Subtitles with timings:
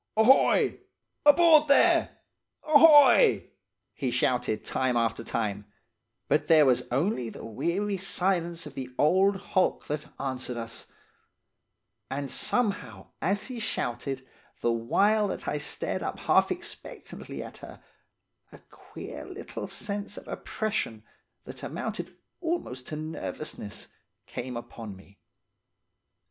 [0.17, 0.79] "'Ahoy!
[1.27, 2.17] Aboard there!
[2.63, 3.51] Ahoy!'
[3.93, 5.67] he shouted time after time,
[6.27, 10.87] but there was only the weary silence of the old hulk that answered us;
[12.09, 14.27] and, somehow as he shouted,
[14.61, 17.83] the while that I stared up half expectantly at her,
[18.51, 21.03] a queer little sense of oppression,
[21.43, 23.89] that amounted almost to nervousness,
[24.25, 25.19] came upon me.